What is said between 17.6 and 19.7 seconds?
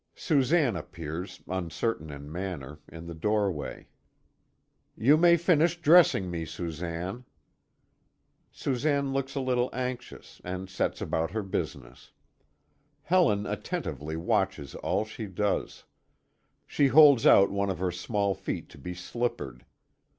of her small feet to be slippered.